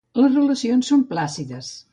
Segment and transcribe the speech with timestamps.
[0.19, 1.73] Les relacions són plàcides.